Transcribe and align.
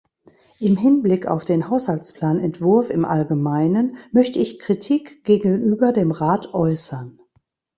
Im 0.59 0.77
Hinblick 0.77 1.27
auf 1.27 1.45
den 1.45 1.69
Haushaltsplanentwurf 1.69 2.89
im 2.89 3.05
Allgemeinen, 3.05 3.97
möchte 4.11 4.39
ich 4.39 4.57
Kritik 4.57 5.23
gegenüber 5.25 5.93
dem 5.93 6.09
Rat 6.09 6.55
äußern. 6.55 7.19